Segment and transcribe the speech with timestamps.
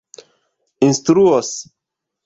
[0.89, 1.55] instruos